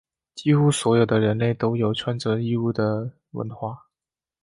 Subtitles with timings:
[0.33, 3.85] 几乎所有的人类都有穿着衣物的文化。